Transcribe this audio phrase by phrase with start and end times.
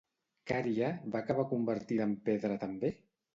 [0.51, 2.93] Cària va acabar convertida en pedra també?